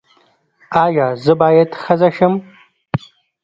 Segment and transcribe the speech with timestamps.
[0.83, 2.33] ایا زه باید ښځه شم؟